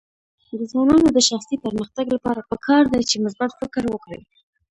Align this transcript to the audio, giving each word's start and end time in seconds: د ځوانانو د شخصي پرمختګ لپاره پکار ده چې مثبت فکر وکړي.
د 0.59 0.61
ځوانانو 0.71 1.07
د 1.13 1.19
شخصي 1.29 1.55
پرمختګ 1.65 2.05
لپاره 2.15 2.47
پکار 2.51 2.83
ده 2.93 2.99
چې 3.09 3.21
مثبت 3.25 3.51
فکر 3.61 3.83
وکړي. 3.89 4.21